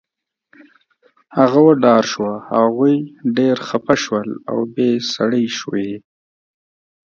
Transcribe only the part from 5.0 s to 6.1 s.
سړې شوې